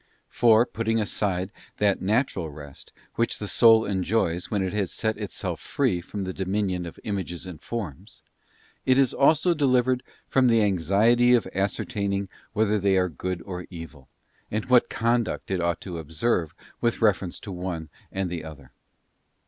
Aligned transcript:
For, 0.29 0.65
putting 0.65 0.99
aside 0.99 1.51
that 1.77 2.01
natural 2.01 2.49
rest 2.49 2.91
which 3.17 3.37
the 3.37 3.47
soul 3.47 3.85
enjoys 3.85 4.49
when 4.49 4.63
it 4.63 4.73
has 4.73 4.91
set 4.91 5.15
itself 5.15 5.59
free 5.59 6.01
from 6.01 6.23
the 6.23 6.33
dominion 6.33 6.87
of 6.87 6.99
images 7.03 7.45
and 7.45 7.61
forms, 7.61 8.23
it 8.83 8.97
is 8.97 9.13
also 9.13 9.53
delivered 9.53 9.99
PEACE, 10.03 10.13
FRUIT 10.29 10.45
OF 10.45 10.49
DETACHMENT. 10.49 10.79
231 10.87 11.07
from 11.07 11.27
the 11.27 11.29
anxiety 11.29 11.33
of 11.35 11.63
ascertaining 11.69 12.29
whether 12.53 12.79
they 12.79 12.97
are 12.97 13.09
good 13.09 13.43
or 13.43 13.67
evil, 13.69 14.09
and 14.49 14.65
what 14.65 14.89
conduct 14.89 15.51
it 15.51 15.61
ought 15.61 15.81
to 15.81 15.99
observe 15.99 16.55
with 16.81 16.99
reference 17.01 17.39
to 17.39 17.51
the 17.51 17.61
one 17.61 17.89
and 18.11 18.31
the 18.31 18.43
other. 18.43 18.71